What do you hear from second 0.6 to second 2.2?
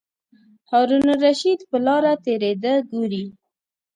هارون الرشید په لاره